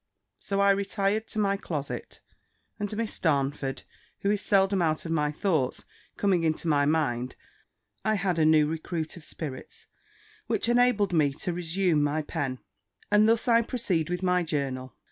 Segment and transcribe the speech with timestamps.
[0.39, 2.21] So I retired to my closet;
[2.79, 3.83] and Miss Damford,
[4.21, 5.85] who is seldom out of my thoughts,
[6.17, 7.35] coming into my mind,
[8.03, 9.85] I had a new recruit of spirits,
[10.47, 12.57] which enabled me to resume my pen,
[13.11, 14.95] and thus I proceed with my journal.